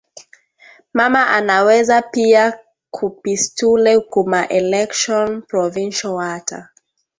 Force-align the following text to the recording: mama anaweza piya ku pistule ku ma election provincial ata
mama 0.93 1.27
anaweza 1.27 2.01
piya 2.11 2.45
ku 2.95 3.05
pistule 3.21 3.93
ku 4.11 4.19
ma 4.31 4.41
election 4.59 5.27
provincial 5.49 6.17
ata 6.35 6.59